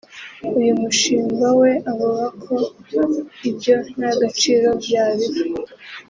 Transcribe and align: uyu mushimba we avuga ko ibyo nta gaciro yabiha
uyu 0.59 0.73
mushimba 0.81 1.47
we 1.59 1.71
avuga 1.91 2.25
ko 2.43 2.55
ibyo 3.49 3.75
nta 3.95 4.09
gaciro 4.19 4.69
yabiha 4.93 5.43